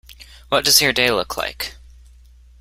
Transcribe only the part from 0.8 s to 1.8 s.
your day look like?